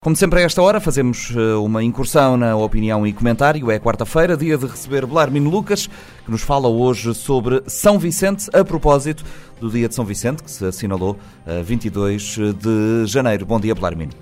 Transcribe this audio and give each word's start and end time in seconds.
Como 0.00 0.14
sempre, 0.14 0.38
a 0.38 0.42
esta 0.42 0.62
hora, 0.62 0.78
fazemos 0.78 1.34
eh, 1.36 1.54
uma 1.56 1.82
incursão 1.82 2.36
na 2.36 2.56
opinião 2.56 3.04
e 3.04 3.12
comentário. 3.12 3.68
É 3.68 3.80
quarta-feira, 3.80 4.36
dia 4.36 4.56
de 4.56 4.64
receber 4.64 5.04
Belarmino 5.04 5.50
Lucas, 5.50 5.88
que 6.24 6.30
nos 6.30 6.40
fala 6.40 6.68
hoje 6.68 7.12
sobre 7.14 7.62
São 7.66 7.98
Vicente, 7.98 8.48
a 8.54 8.64
propósito 8.64 9.24
do 9.60 9.68
dia 9.68 9.88
de 9.88 9.96
São 9.96 10.04
Vicente, 10.04 10.40
que 10.40 10.50
se 10.52 10.64
assinalou 10.64 11.18
a 11.44 11.62
22 11.64 12.38
de 12.54 13.06
janeiro. 13.06 13.44
Bom 13.44 13.58
dia, 13.58 13.74
Belarmino. 13.74 14.12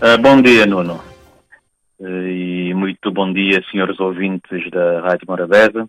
Uh, 0.00 0.16
bom 0.22 0.40
dia, 0.40 0.64
Nuno. 0.64 0.98
E 2.00 2.72
muito 2.74 3.12
bom 3.12 3.30
dia, 3.34 3.62
senhores 3.70 4.00
ouvintes 4.00 4.70
da 4.70 5.02
Rádio 5.02 5.26
Morabeza. 5.28 5.86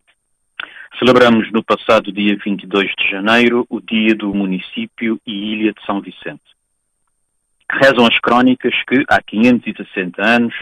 Celebramos 1.00 1.50
no 1.54 1.64
passado 1.64 2.12
dia 2.12 2.38
22 2.44 2.92
de 3.00 3.10
janeiro 3.10 3.66
o 3.70 3.80
dia 3.80 4.14
do 4.14 4.34
município 4.34 5.18
e 5.26 5.54
ilha 5.54 5.72
de 5.72 5.82
São 5.86 6.02
Vicente. 6.02 6.44
Rezam 7.72 8.06
as 8.06 8.18
crónicas 8.20 8.74
que, 8.88 9.04
há 9.10 9.22
560 9.22 10.24
anos, 10.24 10.54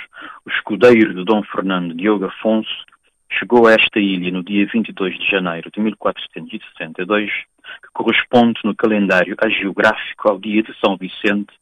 o 0.45 0.49
escudeiro 0.49 1.13
de 1.13 1.23
Dom 1.25 1.43
Fernando 1.43 1.93
Diogo 1.93 2.25
Afonso 2.25 2.85
chegou 3.29 3.67
a 3.67 3.73
esta 3.73 3.99
ilha 3.99 4.31
no 4.31 4.43
dia 4.43 4.65
22 4.71 5.17
de 5.19 5.29
janeiro 5.29 5.69
de 5.71 5.81
1462, 5.81 7.29
que 7.29 7.89
corresponde 7.93 8.59
no 8.63 8.75
calendário 8.75 9.35
geográfico 9.59 10.29
ao 10.29 10.39
dia 10.39 10.63
de 10.63 10.73
São 10.79 10.95
Vicente, 10.95 11.53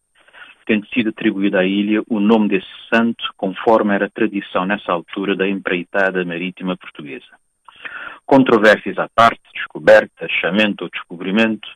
tendo 0.66 0.88
sido 0.88 1.10
atribuído 1.10 1.58
à 1.58 1.66
ilha 1.66 2.04
o 2.08 2.20
nome 2.20 2.50
desse 2.50 2.68
santo, 2.94 3.24
conforme 3.36 3.96
era 3.96 4.10
tradição 4.10 4.66
nessa 4.66 4.92
altura 4.92 5.36
da 5.36 5.48
empreitada 5.48 6.24
marítima 6.24 6.78
portuguesa. 6.78 7.26
Controvérsias 8.26 8.98
à 9.00 9.10
parte, 9.10 9.42
descoberta, 9.56 10.26
achamento 10.26 10.84
ou 10.84 10.90
descobrimento, 10.90 11.68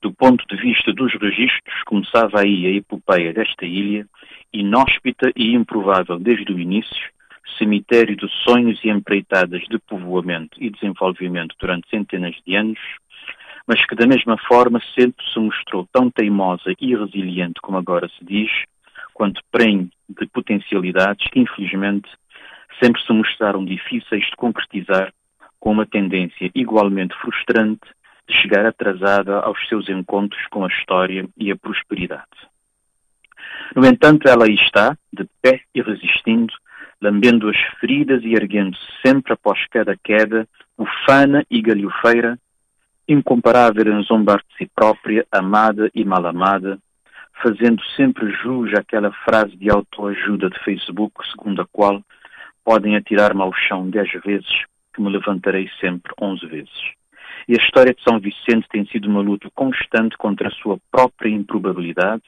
do 0.00 0.12
ponto 0.12 0.44
de 0.46 0.56
vista 0.60 0.92
dos 0.92 1.12
registros, 1.14 1.82
começava 1.84 2.40
aí 2.40 2.66
a 2.66 2.70
epopeia 2.70 3.32
desta 3.32 3.64
ilha, 3.64 4.06
inóspita 4.52 5.32
e 5.36 5.54
improvável 5.54 6.18
desde 6.18 6.52
o 6.52 6.58
início, 6.58 7.10
cemitério 7.58 8.16
de 8.16 8.28
sonhos 8.44 8.78
e 8.84 8.88
empreitadas 8.88 9.62
de 9.62 9.78
povoamento 9.78 10.56
e 10.62 10.70
desenvolvimento 10.70 11.54
durante 11.58 11.88
centenas 11.88 12.36
de 12.46 12.54
anos, 12.54 12.78
mas 13.66 13.84
que 13.86 13.94
da 13.94 14.06
mesma 14.06 14.38
forma 14.38 14.80
sempre 14.98 15.24
se 15.32 15.38
mostrou 15.38 15.86
tão 15.92 16.10
teimosa 16.10 16.72
e 16.80 16.94
resiliente 16.94 17.60
como 17.60 17.78
agora 17.78 18.08
se 18.08 18.24
diz, 18.24 18.50
quanto 19.12 19.42
prenhe 19.50 19.90
de 20.08 20.26
potencialidades 20.26 21.28
que 21.30 21.40
infelizmente 21.40 22.08
sempre 22.82 23.02
se 23.02 23.12
mostraram 23.12 23.64
difíceis 23.64 24.24
de 24.24 24.36
concretizar, 24.36 25.12
com 25.60 25.72
uma 25.72 25.84
tendência 25.84 26.50
igualmente 26.54 27.14
frustrante 27.16 27.80
de 28.28 28.34
chegar 28.34 28.66
atrasada 28.66 29.40
aos 29.40 29.58
seus 29.68 29.88
encontros 29.88 30.44
com 30.50 30.64
a 30.64 30.68
história 30.68 31.26
e 31.36 31.50
a 31.50 31.56
prosperidade. 31.56 32.26
No 33.74 33.86
entanto, 33.86 34.28
ela 34.28 34.44
aí 34.44 34.54
está, 34.54 34.96
de 35.12 35.26
pé 35.42 35.62
e 35.74 35.80
resistindo, 35.82 36.52
lambendo 37.00 37.48
as 37.48 37.56
feridas 37.80 38.22
e 38.22 38.34
erguendo-se 38.34 38.86
sempre 39.04 39.32
após 39.32 39.58
cada 39.68 39.96
queda, 39.96 40.46
ufana 40.76 41.44
e 41.50 41.62
galhofeira, 41.62 42.38
incomparável 43.08 43.92
em 43.92 44.02
zombar 44.02 44.38
de 44.38 44.56
si 44.56 44.70
própria, 44.74 45.26
amada 45.32 45.90
e 45.94 46.04
mal 46.04 46.26
amada, 46.26 46.78
fazendo 47.42 47.82
sempre 47.96 48.30
jus 48.32 48.74
àquela 48.74 49.12
frase 49.24 49.56
de 49.56 49.70
autoajuda 49.70 50.50
de 50.50 50.58
Facebook, 50.64 51.14
segundo 51.30 51.62
a 51.62 51.66
qual 51.66 52.02
podem 52.64 52.96
atirar-me 52.96 53.40
ao 53.40 53.54
chão 53.54 53.88
dez 53.88 54.10
vezes, 54.24 54.64
que 54.92 55.00
me 55.00 55.08
levantarei 55.08 55.70
sempre 55.80 56.12
onze 56.20 56.44
vezes. 56.46 56.97
E 57.48 57.54
a 57.54 57.64
história 57.64 57.94
de 57.94 58.02
São 58.02 58.20
Vicente 58.20 58.68
tem 58.68 58.84
sido 58.88 59.08
uma 59.08 59.22
luta 59.22 59.48
constante 59.54 60.18
contra 60.18 60.48
a 60.48 60.50
sua 60.50 60.78
própria 60.90 61.30
improbabilidade, 61.30 62.22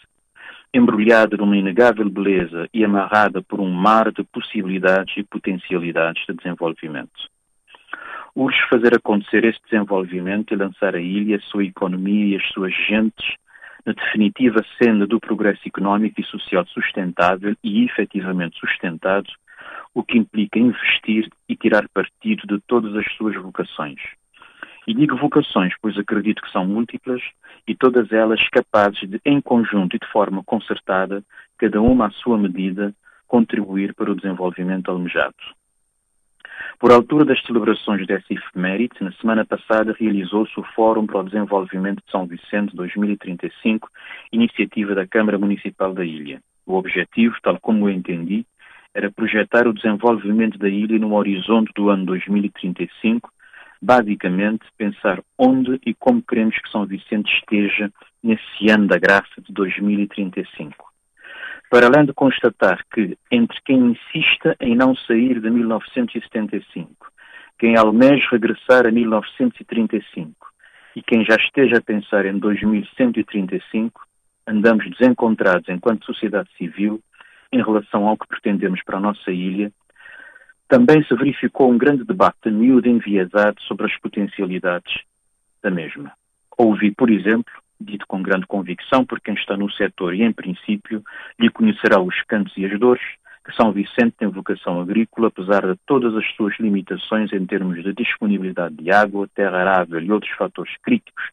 embrulhada 0.73 1.37
numa 1.37 1.59
inegável 1.59 2.09
beleza 2.09 2.67
e 2.73 2.83
amarrada 2.83 3.43
por 3.43 3.61
um 3.61 3.71
mar 3.71 4.11
de 4.11 4.25
possibilidades 4.25 5.15
e 5.19 5.23
potencialidades 5.23 6.25
de 6.27 6.35
desenvolvimento. 6.35 7.29
Urge 8.35 8.59
fazer 8.71 8.97
acontecer 8.97 9.45
este 9.45 9.61
desenvolvimento 9.71 10.55
e 10.55 10.57
lançar 10.57 10.97
a 10.97 11.01
ilha, 11.01 11.37
a 11.37 11.41
sua 11.51 11.65
economia 11.65 12.37
e 12.37 12.41
as 12.41 12.49
suas 12.49 12.73
gentes 12.89 13.35
na 13.85 13.93
definitiva 13.93 14.65
senda 14.83 15.07
do 15.07 15.21
progresso 15.21 15.61
económico 15.67 16.19
e 16.19 16.25
social 16.25 16.65
sustentável 16.67 17.55
e 17.63 17.85
efetivamente 17.85 18.59
sustentado, 18.59 19.29
o 19.93 20.03
que 20.03 20.17
implica 20.17 20.59
investir 20.59 21.29
e 21.47 21.55
tirar 21.57 21.87
partido 21.93 22.47
de 22.47 22.59
todas 22.67 22.97
as 22.97 23.07
suas 23.17 23.35
vocações 23.35 24.01
e 24.87 24.95
digo 24.95 25.17
vocações, 25.17 25.73
pois 25.81 25.97
acredito 25.99 26.43
que 26.43 26.51
são 26.51 26.67
múltiplas 26.67 27.23
e 27.67 27.75
todas 27.75 28.11
elas 28.13 28.41
capazes 28.49 29.09
de, 29.09 29.21
em 29.25 29.41
conjunto 29.41 29.97
e 29.97 29.99
de 29.99 30.07
forma 30.11 30.43
concertada, 30.45 31.23
cada 31.59 31.81
uma 31.81 32.07
à 32.07 32.11
sua 32.11 32.39
medida, 32.39 32.95
contribuir 33.27 33.95
para 33.95 34.11
o 34.11 34.17
desenvolvimento 34.17 34.91
almejado. 34.91 35.35
Por 36.79 36.91
altura 36.93 37.25
das 37.25 37.41
celebrações 37.43 38.07
dessa 38.07 38.33
efeméride, 38.33 38.95
na 39.01 39.13
semana 39.13 39.45
passada 39.45 39.95
realizou-se 39.99 40.59
o 40.59 40.63
Fórum 40.75 41.07
para 41.07 41.21
o 41.21 41.25
Desenvolvimento 41.25 42.03
de 42.05 42.11
São 42.11 42.27
Vicente 42.27 42.75
2035, 42.75 43.89
iniciativa 44.33 44.95
da 44.95 45.07
Câmara 45.07 45.39
Municipal 45.39 45.93
da 45.93 46.05
Ilha. 46.05 46.41
O 46.67 46.75
objetivo, 46.75 47.37
tal 47.43 47.59
como 47.61 47.89
eu 47.89 47.93
entendi, 47.93 48.47
era 48.95 49.11
projetar 49.11 49.69
o 49.69 49.75
desenvolvimento 49.75 50.59
da 50.59 50.69
ilha 50.69 50.99
no 50.99 51.15
horizonte 51.15 51.71
do 51.75 51.91
ano 51.91 52.07
2035 52.07 53.31
basicamente 53.81 54.67
pensar 54.77 55.23
onde 55.39 55.81
e 55.87 55.95
como 55.95 56.23
queremos 56.23 56.57
que 56.59 56.71
São 56.71 56.85
Vicente 56.87 57.33
esteja 57.35 57.91
nesse 58.23 58.71
ano 58.71 58.87
da 58.87 58.99
graça 58.99 59.41
de 59.41 59.53
2035. 59.53 60.91
Para 61.71 61.87
além 61.87 62.05
de 62.05 62.13
constatar 62.13 62.85
que, 62.93 63.17
entre 63.31 63.59
quem 63.65 63.79
insista 63.93 64.57
em 64.61 64.75
não 64.75 64.95
sair 64.95 65.41
de 65.41 65.49
1975, 65.49 67.11
quem 67.59 67.77
almeja 67.77 68.27
regressar 68.31 68.87
a 68.87 68.91
1935 68.91 70.35
e 70.97 71.03
quem 71.03 71.25
já 71.25 71.37
esteja 71.37 71.79
a 71.79 71.83
pensar 71.83 72.27
em 72.27 72.39
2135, 72.39 74.01
andamos 74.47 74.91
desencontrados 74.91 75.69
enquanto 75.69 76.05
sociedade 76.05 76.49
civil 76.59 77.01
em 77.53 77.63
relação 77.63 78.07
ao 78.07 78.17
que 78.17 78.27
pretendemos 78.27 78.83
para 78.83 78.99
a 78.99 79.01
nossa 79.01 79.31
ilha 79.31 79.73
também 80.71 81.03
se 81.03 81.15
verificou 81.17 81.69
um 81.69 81.77
grande 81.77 82.05
debate 82.05 82.49
miúdo 82.49 82.89
enviesado 82.89 83.61
sobre 83.63 83.87
as 83.87 83.99
potencialidades 83.99 85.03
da 85.61 85.69
mesma. 85.69 86.13
Ouvi, 86.57 86.93
por 86.93 87.11
exemplo, 87.11 87.53
dito 87.81 88.07
com 88.07 88.23
grande 88.23 88.47
convicção 88.47 89.05
por 89.05 89.21
quem 89.21 89.35
está 89.35 89.57
no 89.57 89.69
setor 89.73 90.15
e, 90.15 90.23
em 90.23 90.33
princípio, 90.33 91.03
lhe 91.41 91.51
conhecerá 91.51 92.01
os 92.01 92.15
cantos 92.23 92.57
e 92.57 92.65
as 92.65 92.79
dores, 92.79 93.03
que 93.45 93.53
São 93.57 93.73
Vicente 93.73 94.15
tem 94.17 94.29
vocação 94.29 94.81
agrícola, 94.81 95.27
apesar 95.27 95.67
de 95.67 95.77
todas 95.87 96.15
as 96.15 96.25
suas 96.37 96.57
limitações 96.61 97.33
em 97.33 97.45
termos 97.47 97.83
de 97.83 97.93
disponibilidade 97.93 98.77
de 98.77 98.93
água, 98.93 99.29
terra 99.35 99.59
arável 99.59 100.01
e 100.01 100.13
outros 100.13 100.31
fatores 100.35 100.73
críticos 100.85 101.25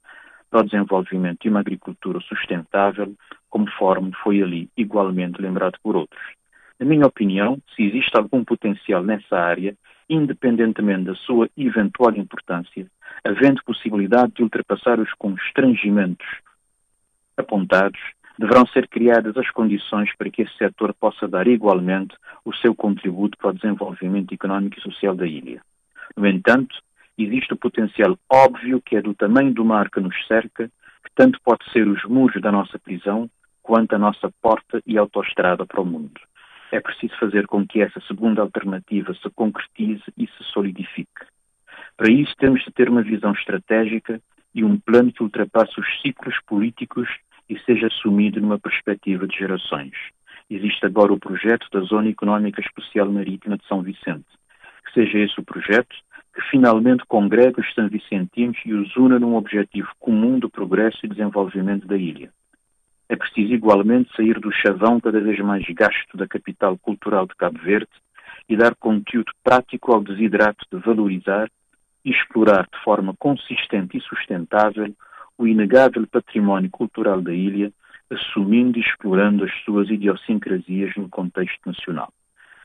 para 0.49 0.61
o 0.61 0.63
desenvolvimento 0.63 1.43
de 1.43 1.49
uma 1.49 1.59
agricultura 1.59 2.19
sustentável, 2.21 3.13
conforme 3.51 4.11
foi 4.23 4.41
ali 4.41 4.67
igualmente 4.75 5.39
lembrado 5.39 5.77
por 5.83 5.95
outros. 5.95 6.37
Na 6.79 6.85
minha 6.85 7.07
opinião, 7.07 7.57
se 7.75 7.83
existe 7.83 8.15
algum 8.15 8.43
potencial 8.43 9.03
nessa 9.03 9.35
área, 9.35 9.75
independentemente 10.07 11.05
da 11.05 11.15
sua 11.15 11.49
eventual 11.57 12.15
importância, 12.15 12.87
havendo 13.23 13.63
possibilidade 13.63 14.33
de 14.33 14.43
ultrapassar 14.43 14.99
os 14.99 15.11
constrangimentos 15.13 16.27
apontados, 17.35 17.99
deverão 18.37 18.65
ser 18.67 18.87
criadas 18.87 19.35
as 19.37 19.49
condições 19.49 20.15
para 20.15 20.29
que 20.29 20.43
esse 20.43 20.55
setor 20.57 20.93
possa 20.93 21.27
dar 21.27 21.47
igualmente 21.47 22.15
o 22.45 22.53
seu 22.53 22.75
contributo 22.75 23.37
para 23.37 23.49
o 23.49 23.53
desenvolvimento 23.53 24.33
económico 24.33 24.77
e 24.77 24.81
social 24.81 25.15
da 25.15 25.25
ilha. 25.25 25.61
No 26.15 26.27
entanto, 26.27 26.75
existe 27.17 27.53
o 27.53 27.57
potencial 27.57 28.17
óbvio 28.31 28.81
que 28.81 28.95
é 28.95 29.01
do 29.01 29.15
tamanho 29.15 29.53
do 29.53 29.65
mar 29.65 29.89
que 29.89 29.99
nos 29.99 30.15
cerca, 30.27 30.69
que 31.03 31.11
tanto 31.15 31.39
pode 31.43 31.69
ser 31.71 31.87
os 31.87 32.03
muros 32.05 32.39
da 32.39 32.51
nossa 32.51 32.77
prisão, 32.77 33.27
quanto 33.63 33.95
a 33.95 33.97
nossa 33.97 34.31
porta 34.41 34.81
e 34.85 34.97
autoestrada 34.97 35.65
para 35.65 35.81
o 35.81 35.85
mundo. 35.85 36.21
É 36.71 36.79
preciso 36.79 37.17
fazer 37.17 37.47
com 37.47 37.65
que 37.65 37.81
essa 37.81 37.99
segunda 38.01 38.41
alternativa 38.41 39.13
se 39.13 39.29
concretize 39.31 40.03
e 40.17 40.27
se 40.27 40.43
solidifique. 40.51 41.25
Para 41.95 42.11
isso, 42.11 42.33
temos 42.37 42.63
de 42.63 42.71
ter 42.71 42.89
uma 42.89 43.01
visão 43.01 43.31
estratégica 43.31 44.21
e 44.53 44.63
um 44.63 44.77
plano 44.77 45.11
que 45.11 45.23
ultrapasse 45.23 45.79
os 45.79 46.01
ciclos 46.01 46.35
políticos 46.45 47.07
e 47.49 47.57
seja 47.59 47.87
assumido 47.87 48.41
numa 48.41 48.59
perspectiva 48.59 49.25
de 49.27 49.37
gerações. 49.37 49.93
Existe 50.49 50.85
agora 50.85 51.13
o 51.13 51.19
projeto 51.19 51.67
da 51.71 51.81
Zona 51.81 52.09
Económica 52.09 52.61
Especial 52.61 53.11
Marítima 53.11 53.57
de 53.57 53.65
São 53.67 53.81
Vicente. 53.81 54.25
Que 54.85 54.93
seja 54.93 55.19
esse 55.19 55.39
o 55.39 55.43
projeto 55.43 55.95
que 56.33 56.41
finalmente 56.49 57.03
congrega 57.07 57.59
os 57.59 57.73
São 57.73 57.89
Vicentinos 57.89 58.57
e 58.65 58.73
os 58.73 58.95
una 58.95 59.19
num 59.19 59.35
objetivo 59.35 59.89
comum 59.99 60.37
do 60.39 60.49
progresso 60.49 60.99
e 61.03 61.09
desenvolvimento 61.09 61.87
da 61.87 61.97
ilha. 61.97 62.31
É 63.09 63.15
preciso 63.15 63.53
igualmente 63.53 64.13
sair 64.15 64.39
do 64.39 64.51
chavão 64.51 64.99
cada 64.99 65.19
vez 65.21 65.39
mais 65.39 65.65
gasto 65.69 66.17
da 66.17 66.27
capital 66.27 66.77
cultural 66.77 67.25
de 67.25 67.35
Cabo 67.35 67.57
Verde 67.59 67.91
e 68.49 68.55
dar 68.55 68.75
conteúdo 68.75 69.31
prático 69.43 69.93
ao 69.93 70.03
desidrato 70.03 70.65
de 70.71 70.77
valorizar 70.79 71.49
e 72.03 72.11
explorar 72.11 72.67
de 72.71 72.83
forma 72.83 73.13
consistente 73.17 73.97
e 73.97 74.01
sustentável 74.01 74.93
o 75.37 75.47
inegável 75.47 76.05
património 76.07 76.69
cultural 76.69 77.21
da 77.21 77.33
ilha, 77.33 77.71
assumindo 78.09 78.77
e 78.77 78.81
explorando 78.81 79.43
as 79.43 79.51
suas 79.63 79.89
idiosincrasias 79.89 80.95
no 80.95 81.09
contexto 81.09 81.59
nacional. 81.65 82.11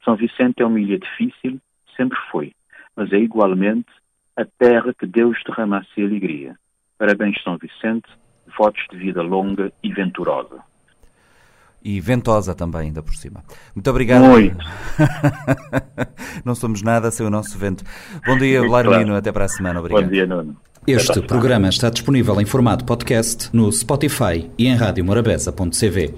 São 0.04 0.16
Vicente 0.16 0.62
é 0.62 0.66
uma 0.66 0.80
ilha 0.80 0.98
difícil, 0.98 1.60
sempre 1.96 2.18
foi, 2.30 2.52
mas 2.96 3.12
é 3.12 3.18
igualmente 3.18 3.90
a 4.36 4.44
terra 4.44 4.94
que 4.94 5.06
Deus 5.06 5.38
derramasse 5.46 6.02
alegria. 6.02 6.56
Parabéns, 6.96 7.40
São 7.42 7.58
Vicente, 7.58 8.08
votos 8.58 8.82
de 8.90 8.96
vida 8.96 9.22
longa 9.22 9.72
e 9.82 9.92
venturosa. 9.92 10.60
E 11.84 12.00
ventosa 12.00 12.54
também, 12.54 12.82
ainda 12.82 13.02
por 13.02 13.14
cima. 13.14 13.42
Muito 13.74 13.90
obrigado. 13.90 14.22
Muito. 14.22 14.64
Não 16.44 16.54
somos 16.54 16.80
nada 16.80 17.10
sem 17.10 17.26
o 17.26 17.30
nosso 17.30 17.58
vento. 17.58 17.82
Bom 18.24 18.38
dia, 18.38 18.60
Larmino. 18.60 19.04
Claro. 19.04 19.16
Até 19.16 19.32
para 19.32 19.46
a 19.46 19.48
semana. 19.48 19.80
Obrigado. 19.80 20.04
Bom 20.04 20.10
dia, 20.10 20.26
Nuno. 20.26 20.56
Este 20.86 21.20
programa 21.22 21.68
está 21.68 21.90
disponível 21.90 22.40
em 22.40 22.44
formato 22.44 22.84
podcast 22.84 23.48
no 23.52 23.70
Spotify 23.70 24.50
e 24.58 24.66
em 24.66 24.74
radiomorabeza.cv. 24.74 26.14